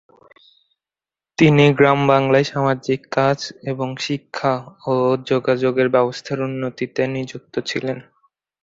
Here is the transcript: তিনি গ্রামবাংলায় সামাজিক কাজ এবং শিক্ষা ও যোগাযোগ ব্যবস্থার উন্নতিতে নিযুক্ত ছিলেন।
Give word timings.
তিনি 1.37 1.65
গ্রামবাংলায় 1.73 2.47
সামাজিক 2.51 2.99
কাজ 3.11 3.39
এবং 3.63 3.87
শিক্ষা 3.99 4.53
ও 4.87 4.93
যোগাযোগ 5.25 5.73
ব্যবস্থার 5.87 6.39
উন্নতিতে 6.41 7.01
নিযুক্ত 7.07 7.53
ছিলেন। 7.69 7.97